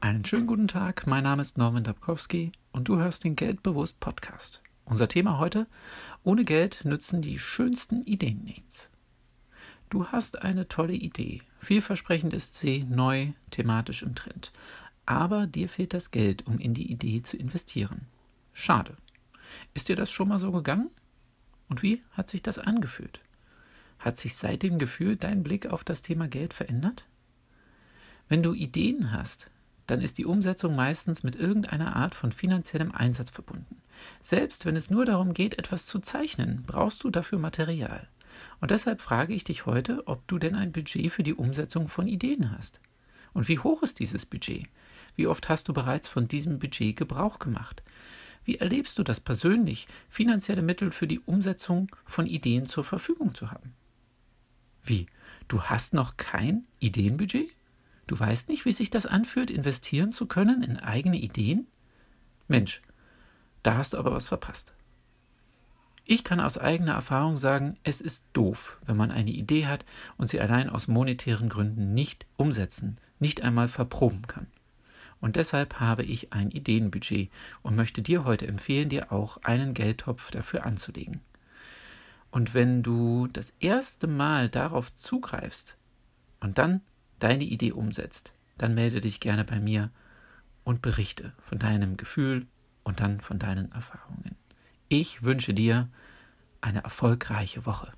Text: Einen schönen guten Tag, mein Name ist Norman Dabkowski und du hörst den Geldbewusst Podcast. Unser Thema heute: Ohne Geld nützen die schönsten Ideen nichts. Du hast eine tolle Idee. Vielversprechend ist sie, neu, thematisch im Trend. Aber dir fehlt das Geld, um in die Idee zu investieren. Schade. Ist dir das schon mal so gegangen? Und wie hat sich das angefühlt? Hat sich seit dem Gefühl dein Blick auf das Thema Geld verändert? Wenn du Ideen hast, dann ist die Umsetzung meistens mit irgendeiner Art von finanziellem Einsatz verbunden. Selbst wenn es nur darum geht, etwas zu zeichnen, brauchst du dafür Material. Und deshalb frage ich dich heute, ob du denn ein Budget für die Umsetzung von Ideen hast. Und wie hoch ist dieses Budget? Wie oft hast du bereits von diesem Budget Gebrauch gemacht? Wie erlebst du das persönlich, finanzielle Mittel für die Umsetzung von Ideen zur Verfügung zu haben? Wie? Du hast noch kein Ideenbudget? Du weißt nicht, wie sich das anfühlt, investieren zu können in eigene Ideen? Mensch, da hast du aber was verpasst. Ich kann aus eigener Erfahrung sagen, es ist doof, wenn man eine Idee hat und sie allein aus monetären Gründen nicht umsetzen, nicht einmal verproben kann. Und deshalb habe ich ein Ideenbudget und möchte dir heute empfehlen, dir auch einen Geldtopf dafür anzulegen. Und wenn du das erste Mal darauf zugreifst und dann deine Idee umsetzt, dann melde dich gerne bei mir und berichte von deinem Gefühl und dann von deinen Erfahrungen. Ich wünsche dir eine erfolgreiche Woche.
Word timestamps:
Einen 0.00 0.24
schönen 0.24 0.46
guten 0.46 0.68
Tag, 0.68 1.08
mein 1.08 1.24
Name 1.24 1.42
ist 1.42 1.58
Norman 1.58 1.82
Dabkowski 1.82 2.52
und 2.70 2.86
du 2.86 2.98
hörst 2.98 3.24
den 3.24 3.34
Geldbewusst 3.34 3.98
Podcast. 3.98 4.62
Unser 4.84 5.08
Thema 5.08 5.38
heute: 5.38 5.66
Ohne 6.22 6.44
Geld 6.44 6.84
nützen 6.84 7.20
die 7.20 7.36
schönsten 7.40 8.04
Ideen 8.04 8.44
nichts. 8.44 8.90
Du 9.90 10.06
hast 10.06 10.40
eine 10.42 10.68
tolle 10.68 10.92
Idee. 10.92 11.42
Vielversprechend 11.58 12.32
ist 12.32 12.54
sie, 12.54 12.84
neu, 12.84 13.32
thematisch 13.50 14.04
im 14.04 14.14
Trend. 14.14 14.52
Aber 15.04 15.48
dir 15.48 15.68
fehlt 15.68 15.92
das 15.92 16.12
Geld, 16.12 16.46
um 16.46 16.60
in 16.60 16.74
die 16.74 16.92
Idee 16.92 17.22
zu 17.22 17.36
investieren. 17.36 18.02
Schade. 18.52 18.96
Ist 19.74 19.88
dir 19.88 19.96
das 19.96 20.12
schon 20.12 20.28
mal 20.28 20.38
so 20.38 20.52
gegangen? 20.52 20.90
Und 21.68 21.82
wie 21.82 22.04
hat 22.12 22.28
sich 22.28 22.40
das 22.40 22.60
angefühlt? 22.60 23.20
Hat 23.98 24.16
sich 24.16 24.36
seit 24.36 24.62
dem 24.62 24.78
Gefühl 24.78 25.16
dein 25.16 25.42
Blick 25.42 25.66
auf 25.66 25.82
das 25.82 26.02
Thema 26.02 26.28
Geld 26.28 26.54
verändert? 26.54 27.04
Wenn 28.28 28.44
du 28.44 28.54
Ideen 28.54 29.10
hast, 29.10 29.50
dann 29.88 30.02
ist 30.02 30.18
die 30.18 30.26
Umsetzung 30.26 30.76
meistens 30.76 31.22
mit 31.22 31.34
irgendeiner 31.34 31.96
Art 31.96 32.14
von 32.14 32.30
finanziellem 32.30 32.92
Einsatz 32.92 33.30
verbunden. 33.30 33.80
Selbst 34.22 34.66
wenn 34.66 34.76
es 34.76 34.90
nur 34.90 35.06
darum 35.06 35.32
geht, 35.34 35.58
etwas 35.58 35.86
zu 35.86 35.98
zeichnen, 35.98 36.62
brauchst 36.66 37.02
du 37.02 37.10
dafür 37.10 37.38
Material. 37.38 38.06
Und 38.60 38.70
deshalb 38.70 39.00
frage 39.00 39.32
ich 39.32 39.44
dich 39.44 39.64
heute, 39.64 40.06
ob 40.06 40.28
du 40.28 40.38
denn 40.38 40.54
ein 40.54 40.72
Budget 40.72 41.10
für 41.10 41.22
die 41.22 41.34
Umsetzung 41.34 41.88
von 41.88 42.06
Ideen 42.06 42.52
hast. 42.52 42.80
Und 43.32 43.48
wie 43.48 43.58
hoch 43.58 43.82
ist 43.82 43.98
dieses 43.98 44.26
Budget? 44.26 44.68
Wie 45.16 45.26
oft 45.26 45.48
hast 45.48 45.68
du 45.68 45.72
bereits 45.72 46.06
von 46.06 46.28
diesem 46.28 46.58
Budget 46.58 46.96
Gebrauch 46.96 47.38
gemacht? 47.38 47.82
Wie 48.44 48.56
erlebst 48.56 48.98
du 48.98 49.02
das 49.02 49.20
persönlich, 49.20 49.88
finanzielle 50.08 50.62
Mittel 50.62 50.90
für 50.90 51.06
die 51.06 51.20
Umsetzung 51.20 51.90
von 52.04 52.26
Ideen 52.26 52.66
zur 52.66 52.84
Verfügung 52.84 53.34
zu 53.34 53.50
haben? 53.50 53.72
Wie? 54.82 55.06
Du 55.48 55.62
hast 55.62 55.94
noch 55.94 56.18
kein 56.18 56.66
Ideenbudget? 56.78 57.57
Du 58.08 58.18
weißt 58.18 58.48
nicht, 58.48 58.64
wie 58.64 58.72
sich 58.72 58.88
das 58.88 59.04
anfühlt, 59.06 59.50
investieren 59.50 60.10
zu 60.10 60.26
können 60.26 60.62
in 60.62 60.78
eigene 60.78 61.18
Ideen? 61.18 61.66
Mensch, 62.48 62.80
da 63.62 63.76
hast 63.76 63.92
du 63.92 63.98
aber 63.98 64.12
was 64.12 64.28
verpasst. 64.28 64.72
Ich 66.06 66.24
kann 66.24 66.40
aus 66.40 66.56
eigener 66.56 66.94
Erfahrung 66.94 67.36
sagen, 67.36 67.76
es 67.84 68.00
ist 68.00 68.24
doof, 68.32 68.80
wenn 68.86 68.96
man 68.96 69.10
eine 69.10 69.30
Idee 69.30 69.66
hat 69.66 69.84
und 70.16 70.26
sie 70.26 70.40
allein 70.40 70.70
aus 70.70 70.88
monetären 70.88 71.50
Gründen 71.50 71.92
nicht 71.92 72.24
umsetzen, 72.38 72.96
nicht 73.18 73.42
einmal 73.42 73.68
verproben 73.68 74.22
kann. 74.26 74.46
Und 75.20 75.36
deshalb 75.36 75.78
habe 75.78 76.02
ich 76.02 76.32
ein 76.32 76.50
Ideenbudget 76.50 77.30
und 77.60 77.76
möchte 77.76 78.00
dir 78.00 78.24
heute 78.24 78.46
empfehlen, 78.46 78.88
dir 78.88 79.12
auch 79.12 79.36
einen 79.42 79.74
Geldtopf 79.74 80.30
dafür 80.30 80.64
anzulegen. 80.64 81.20
Und 82.30 82.54
wenn 82.54 82.82
du 82.82 83.26
das 83.26 83.52
erste 83.60 84.06
Mal 84.06 84.48
darauf 84.48 84.94
zugreifst 84.94 85.76
und 86.40 86.56
dann 86.56 86.80
deine 87.18 87.44
Idee 87.44 87.72
umsetzt, 87.72 88.32
dann 88.56 88.74
melde 88.74 89.00
dich 89.00 89.20
gerne 89.20 89.44
bei 89.44 89.60
mir 89.60 89.90
und 90.64 90.82
berichte 90.82 91.32
von 91.38 91.58
deinem 91.58 91.96
Gefühl 91.96 92.46
und 92.82 93.00
dann 93.00 93.20
von 93.20 93.38
deinen 93.38 93.72
Erfahrungen. 93.72 94.36
Ich 94.88 95.22
wünsche 95.22 95.54
dir 95.54 95.88
eine 96.60 96.82
erfolgreiche 96.82 97.66
Woche. 97.66 97.92